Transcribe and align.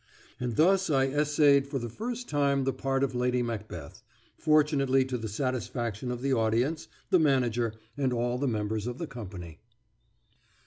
And 0.39 0.55
thus 0.55 0.89
I 0.89 1.05
essayed 1.09 1.67
for 1.67 1.77
the 1.77 1.87
first 1.87 2.27
time 2.27 2.63
the 2.63 2.73
part 2.73 3.03
of 3.03 3.13
Lady 3.13 3.43
Macbeth, 3.43 4.01
fortunately 4.35 5.05
to 5.05 5.15
the 5.15 5.27
satisfaction 5.27 6.09
of 6.09 6.23
the 6.23 6.33
audience, 6.33 6.87
the 7.11 7.19
manager, 7.19 7.75
and 7.95 8.11
all 8.11 8.39
the 8.39 8.47
members 8.47 8.87
of 8.87 8.97
the 8.97 9.05
company. 9.05 9.59